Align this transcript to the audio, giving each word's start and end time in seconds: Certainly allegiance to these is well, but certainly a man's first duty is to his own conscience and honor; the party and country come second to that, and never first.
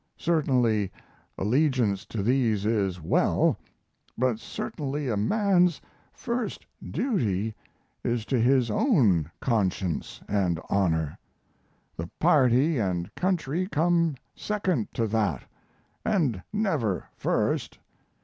Certainly 0.17 0.91
allegiance 1.37 2.05
to 2.07 2.23
these 2.23 2.65
is 2.65 2.99
well, 2.99 3.55
but 4.17 4.39
certainly 4.39 5.07
a 5.09 5.15
man's 5.15 5.79
first 6.11 6.65
duty 6.89 7.53
is 8.03 8.25
to 8.25 8.39
his 8.41 8.71
own 8.71 9.29
conscience 9.39 10.19
and 10.27 10.59
honor; 10.71 11.19
the 11.95 12.09
party 12.19 12.79
and 12.79 13.13
country 13.13 13.67
come 13.67 14.15
second 14.35 14.91
to 14.95 15.05
that, 15.05 15.43
and 16.03 16.41
never 16.51 17.05
first. 17.15 17.77